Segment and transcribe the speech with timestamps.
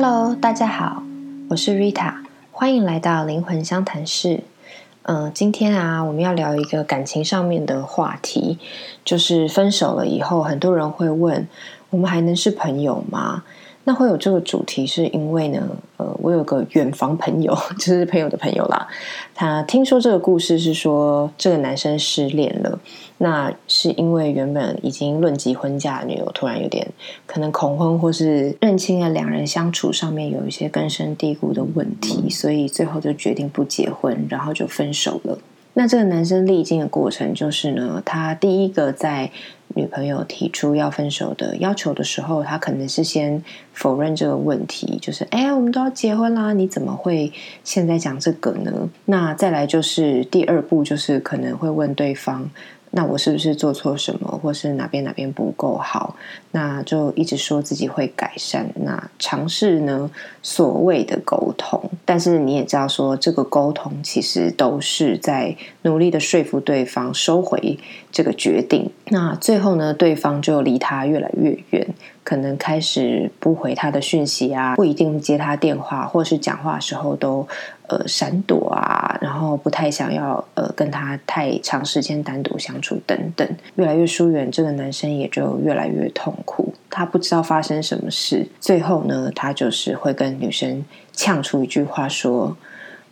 [0.00, 1.02] Hello，大家好，
[1.48, 2.14] 我是 Rita，
[2.52, 4.44] 欢迎来到灵魂相谈室。
[5.02, 8.60] 嗯，今天啊，我们要聊一个感情上面的话题，
[9.04, 11.48] 就是分手了以后，很多人会问，
[11.90, 13.42] 我们还能是朋友吗？
[13.88, 15.66] 那会有这个主题，是因为呢，
[15.96, 18.86] 呃，我有个远房朋友， 就是朋友的朋友啦。
[19.34, 22.78] 他听说这个故事是说，这个男生失恋了，
[23.16, 26.86] 那是因为原本已经论及婚嫁的女友，突然有点
[27.24, 35.38] 可能恐婚，或是认清了两人相处上面有一些根深蒂固的问题，所以最后就决定不结婚，然后就分手了。
[35.72, 39.30] 那这个男生历经的过程，就是呢，他第一个在
[39.78, 43.40] 女朋友提出要分手的要求的时候，他可能是先
[43.72, 47.32] 否认这个问题，就是哎，我们都要结婚啦，你怎么会
[47.62, 48.90] 现在讲这个呢？
[49.04, 52.50] 那再来就是第二步，就是可能会问对方。
[52.90, 56.16] 那我是不是做错什么，或是哪边哪边不够好？
[56.52, 60.10] 那就一直说自己会改善，那尝试呢
[60.42, 67.78] 所谓的沟通，但是你也知道，说这个沟通其实都是在努力的说服对方收回
[68.10, 68.90] 这个决定。
[69.08, 71.94] 那最后呢，对方就离他越来越远。
[72.28, 77.48] 可能开始不回他的讯息啊，不一定接他电话，或是讲话的时候都
[77.86, 86.74] 呃闪躲啊，然后不太想要呃跟他太长时间单独相处等等，越来越疏远，这个男生也就越来越痛苦。
[86.90, 90.84] 他不知道发生什么事，最后呢，他就是会跟女生
[91.14, 92.54] 呛出一句话说：“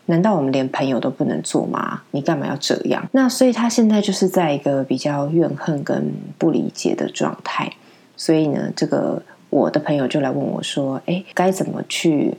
[0.04, 2.02] 难道我们连朋友都不能做吗？
[2.10, 7.72] 你干嘛要这样？”那所以他现在就是在一个比较怨恨跟不理解的状态。
[8.16, 12.34] 所以呢，这个我的朋友就来问我说：“哎，该怎么去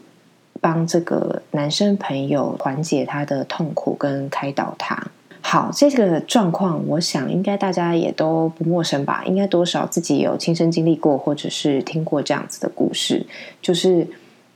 [0.60, 5.02] 帮这个男生朋友缓解他的痛苦，跟开导他？”
[5.40, 9.24] 好，这个状况，我想应该大家也都不陌生吧？
[9.26, 13.26] 应该多少自己有亲身经历过，或者是听过这样子的故事。
[13.62, 14.06] 就是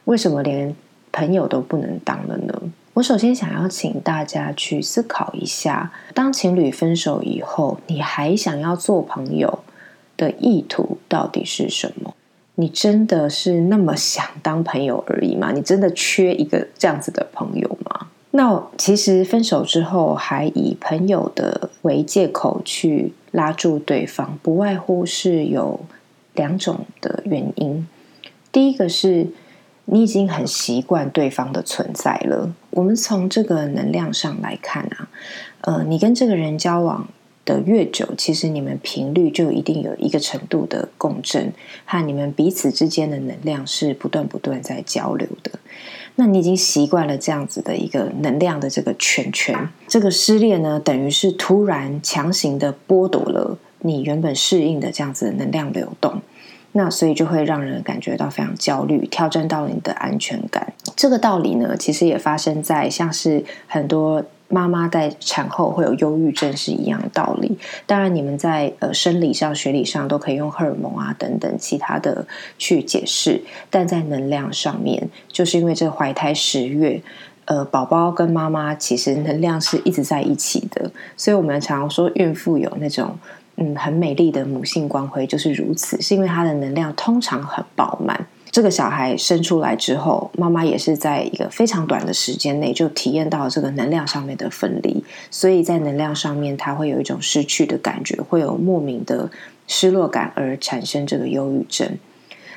[0.04, 0.76] 为什么连
[1.14, 2.62] 朋友都不能当了呢？
[2.94, 9.60] 我首先想要请大家去思考一下：当情侣分手以后，你还想要做朋友？
[10.22, 12.14] 的意图到底是什么？
[12.54, 15.52] 你真的是那么想当朋友而已吗？
[15.52, 18.08] 你真的缺一个这样子的朋友吗？
[18.30, 25.80] 那其实分手之后还以朋友的为借口去拉住对方，不外乎是有
[26.36, 27.88] 两种的原因。
[28.52, 29.28] 第一个是
[29.86, 32.54] 你已经很习惯对方的存在了。
[32.70, 35.10] 我们从这个能量上来看啊，
[35.62, 37.08] 呃，你跟这个人交往。
[37.44, 41.52] 的越久，其实你们频率就一定有一个程度的共振，
[41.86, 45.52] 和你们彼此之间的能量是不断不断在交流的。
[46.16, 56.22] 那你已经习惯了这样子的一个能量的这个圈圈，这个失恋呢，等于是突然强行的剥夺了你原本适应的这样子的能量流动，
[56.74, 60.74] 那所以就会让人感觉到非常焦虑，挑战到你的安全感。
[60.96, 64.24] 这个道理呢，其实也发生在像是很多。
[64.52, 67.58] 妈妈在产后会有忧郁症是一样道理。
[67.86, 77.02] 当然，你们在呃生理上、学理上都可以用荷尔蒙啊等等其他的去解释，但在能量上面，就是因为这怀胎十月，
[77.46, 83.18] 呃，宝宝跟妈妈其实能量是一直在一起的，所以我们常常说孕妇有那种
[83.56, 88.28] 嗯很美丽的母性光辉，就是如此，是因为她的能量通常很饱满。
[88.52, 99.32] 这个小孩生出来之后，妈妈也是在一个非常短的时间内就体验到这个能量上面的分离，所以在能量上面，他会有一种失去的感觉，会有莫名的
[99.68, 101.98] 失落感，而产生这个忧郁症。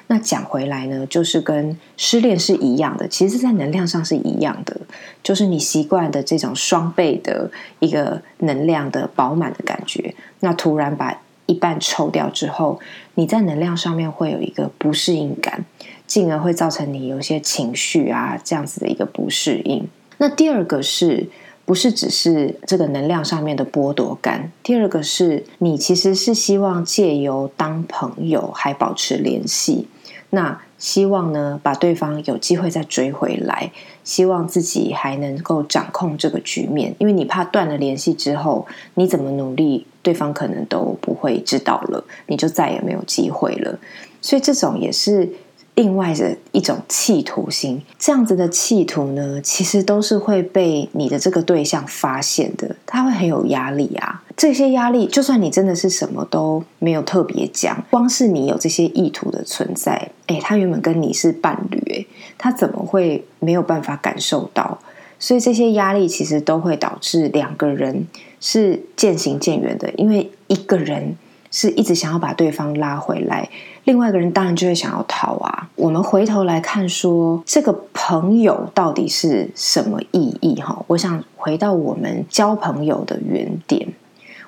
[0.08, 4.76] 那讲回来呢，就是跟失恋是一样的，其实，在能量上是一样的，
[5.22, 11.20] 就是你习惯的这种双倍的一个能量的饱满的感觉，那突然把。
[11.46, 12.80] 一半抽掉之后，
[13.14, 15.64] 你在能量上面会有一个不适应感，
[16.06, 19.86] 进而会造成你有些情绪啊这样子的一个不适应。
[20.18, 21.28] 那第二个是
[21.64, 24.52] 不是只是这个能量上面的剥夺感？
[24.62, 29.88] 第二个是你其实是希望借由当朋友还保持联系，
[30.30, 33.70] 那希望呢把对方有机会再追回来，
[34.02, 39.86] 希望自己还能够掌控这个局面，因为你怕断了联系之后，你怎么努力？
[40.02, 43.78] 对方可能都不会知道了，你就再也没有机会了。
[44.20, 45.26] 所以这种也是
[45.74, 47.82] 另外的一种企图心。
[47.98, 54.22] 这样子的企图呢，其实都是会被你的这个对象发现的，他会很有压力啊。
[54.36, 62.06] 这些压力，就算你真的是什么都没有特别讲，光是你有这些意图的存在，哎，他原本跟你是伴侣，哎，
[62.36, 64.78] 他怎么会没有办法感受到？
[65.20, 68.06] 所以这些压力其实都会导致两个人
[68.40, 71.16] 是渐行渐远的，因为一个人
[71.52, 73.48] 是一直想要把对方拉回来，
[73.84, 75.68] 另外一个人当然就会想要逃啊。
[75.76, 80.60] 我们回头来看，说这个朋友到底是什么意义？
[80.60, 83.88] 哈，我想回到我们交朋友的原点。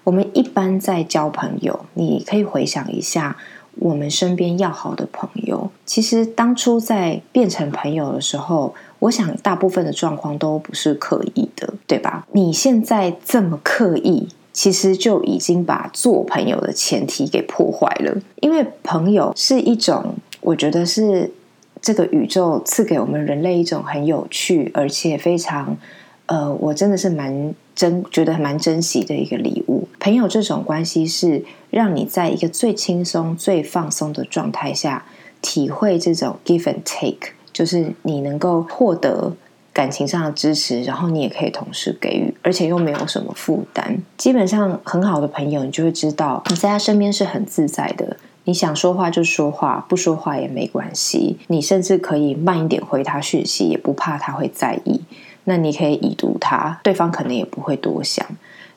[0.04, 3.36] 我们一般在交朋友，你可以回想一下，
[3.74, 12.24] 我们身边要好的朋友，其实当初在变成朋友的时候，我想大部分的状况都不是刻意的，对吧？
[12.32, 14.28] 你现在这么刻意。
[14.56, 21.30] 其实就已经把做朋友的前提给破坏了，因为朋友是一种，我觉得是
[21.82, 25.76] 这个宇宙赐给我们人类一种很有趣，而且非常，
[26.24, 29.86] 呃，我真的是蛮珍，觉得蛮珍惜的一个礼物。
[30.00, 35.04] 朋友这种关系是让你在一个最轻松、最放松的状态下，
[35.42, 39.36] 体会这种 give and take，就是你能够获得。
[39.76, 43.98] 感情上的支持，然后你也可以同时给予，而且又没有什么负担。
[44.16, 48.16] 基本上很好的朋友，你就会知道你在他身边是很自在的。
[48.44, 51.36] 你想说话就说话，不说话也没关系。
[51.48, 55.02] 你甚至可以慢一点回他讯息，也不怕他会在意。
[55.44, 58.26] 那你可以已读他，对方可能也不会多想。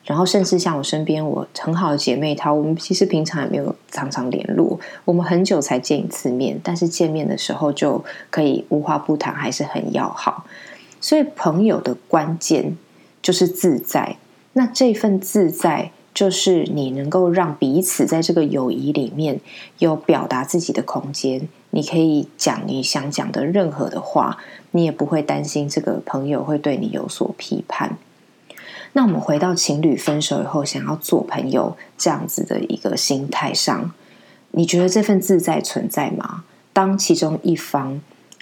[0.04, 10.44] 然后甚至像我身边我很好的姐妹她，我们其实平常也没有常常联络，我们很久才见一次面，但是见面的时候就可以无话不谈，还是很要好。
[11.00, 12.76] 所以，朋友的关键
[13.22, 14.16] 就是自在。
[14.52, 19.40] 那这份自在，就是你能够让彼此在这个友谊里面
[19.78, 21.48] 有表达自己的空间。
[21.70, 24.38] 你可以讲你想讲的任何的话，
[24.72, 27.96] 你也不会担心这个朋友会对你有所批判。
[28.92, 33.92] 那我们回到情侣分手以后想要做朋友这样子的一个心态上，
[34.50, 36.44] 你觉得这份自在存在吗？
[36.72, 38.00] 当其中一方。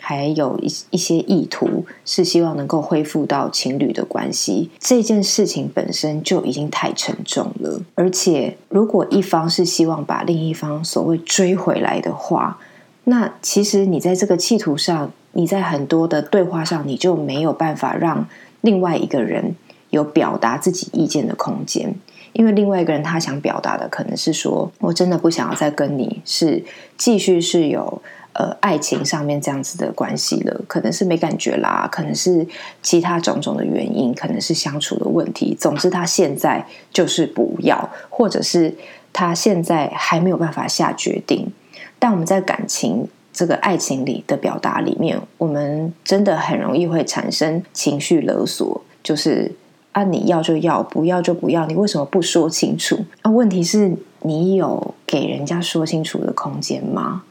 [0.08, 7.82] 还有一一些意图是希望能够恢复到情侣的关系，这件事情本身就已经太沉重了。
[7.94, 12.58] 而且，如果一方是希望把另一方所谓追回来的话，
[13.04, 18.26] 那其实你在这个企图上，你在很多的对话上，你就没有办法让
[18.62, 19.56] 另外一个人
[19.90, 21.94] 有表达自己意见的空间，
[22.32, 26.64] 因为另外一个人他想表达的可能是说，我真的不想要再跟你是
[26.96, 28.02] 继续是有。
[28.34, 32.46] 呃，爱情上面这样子的关系了，可能是没感觉啦，可能是
[32.80, 35.56] 其他种种的原因，可能是相处的问题。
[35.58, 38.72] 总之，他现在就是不要，或者是
[39.12, 41.50] 他现在还没有办法下决定。
[41.98, 49.50] 但我们在感情这个爱情里的表达里面，我们真的很容易会产生情绪勒索，就是
[49.92, 53.04] 啊，你要就要，不要就不要，你为什么不说清楚？
[53.22, 57.22] 啊，问题是你有给人家说清楚的空间吗？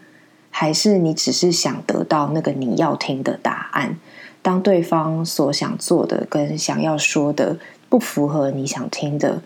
[0.49, 3.97] 还是你只是想得到那个你要听的答案？
[4.41, 7.57] 当对方所想做的跟想要说的
[7.89, 9.41] 不符合你想听的，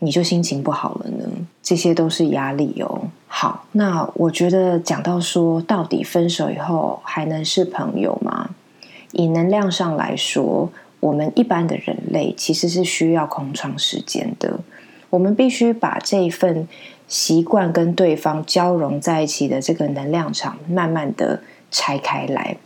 [0.00, 1.24] 你就心情不好了呢？
[1.62, 3.02] 这些都是压力哦。
[3.28, 8.50] 好，那我觉得讲到说，到底分手以后还能是朋友吗？
[9.12, 10.70] 以能量上来说，
[11.00, 14.60] 我们一般的人类其实是需要空窗时间的。
[15.08, 16.68] 我们必须把这一份。
[17.10, 22.56] 习惯跟对方交融在一起的这个能量场，慢慢的拆开来，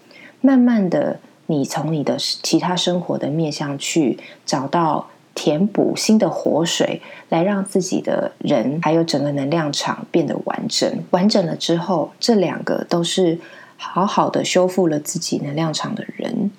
[0.42, 7.00] 慢慢的，你从你的其他生活的面向去找到填补新的活水，
[7.31, 10.93] 来让自己的人还有整个能量场变得完整。
[11.12, 13.38] 完整了之后，这两个都是
[13.79, 16.50] 好好的修复了自己能量场的人，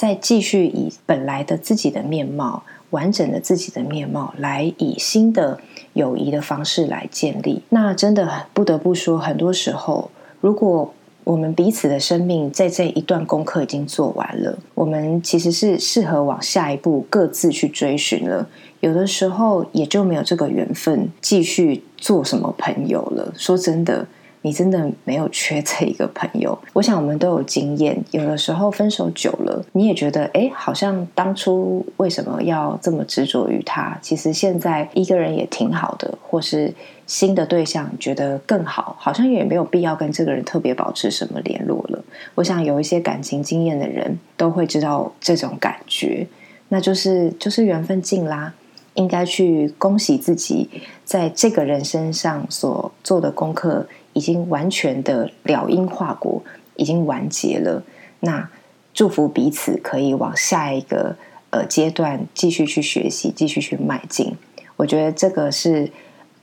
[0.00, 2.62] 再继续以本来的自己的面貌。
[2.88, 5.60] 完整的自己的面貌，来以新的
[5.92, 7.62] 友谊的方式来建立。
[7.68, 10.92] 那真的不得不说，很多时候，如果
[11.22, 18.48] 我们彼此的生命在这一段功课已经做完了，我们其实是适合往下一步各自去追寻了。
[18.80, 23.32] 有的时候也就没有这个缘分继续做什么朋友了。
[23.36, 24.08] 说真的。
[24.42, 28.02] 你真的没有缺这一个朋友，我想我们都有经验。
[28.10, 33.98] 有的时候分手久了，你也觉得，哎，好像当初为什么要这么执着于他？
[34.00, 36.72] 其实现在一个人也挺好的，或是
[37.06, 42.02] 新的对象觉得更好，好像也没有必要跟这个人特别保持什么联络了。
[42.34, 46.26] 我想有一些感情经验的人都会知道这种感觉，
[46.68, 48.54] 那就是就是缘分尽啦，
[48.94, 50.70] 应该去恭喜自己
[51.04, 53.86] 在这个人身上所做的功课。
[54.12, 56.42] 已经完全的了因化果，
[56.76, 57.82] 已经完结了。
[58.20, 58.48] 那
[58.92, 61.16] 祝福彼此可以往下一个
[61.50, 64.36] 呃阶段继续去学习，继续去迈进。
[64.76, 65.90] 我觉得这个是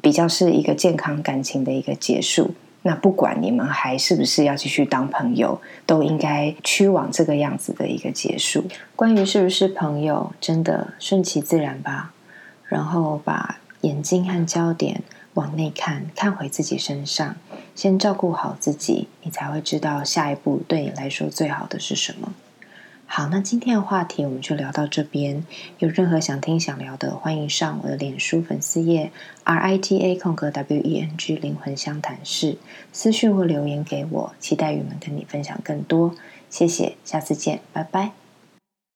[0.01, 2.51] 比较是一个健康感情的一个结束。
[2.83, 8.63] 那不管你们还是不是要继续当朋友，都应该趋往这个样子的一个结束。
[8.95, 12.13] 关于是不是朋友，真的顺其自然吧。
[12.63, 15.01] 然后把眼睛和焦点。
[15.37, 17.35] 往内看，看回自己身上，
[17.75, 22.33] 先照顾好自己，你才会知道下一步对你来说最好的是什么。
[23.05, 25.45] 好，那今天的话题我们就聊到这边。
[25.77, 29.11] 有任何想听想聊的，欢迎上我的脸书粉丝页
[29.43, 32.57] R I T A 空格 W E N G 灵魂相谈室
[32.91, 36.15] 私讯或留言给我，期待与们跟你分享更多。
[36.49, 38.26] 谢谢，下次见，拜拜。